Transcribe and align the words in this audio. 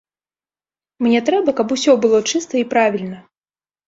Мне 1.07 1.19
трэба, 1.27 1.53
каб 1.59 1.73
усё 1.75 1.91
было 2.05 2.21
чыста 2.31 2.53
і 2.63 2.65
правільна. 2.73 3.21